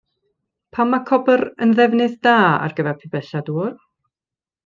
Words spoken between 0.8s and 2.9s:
mae copr yn ddefnydd da ar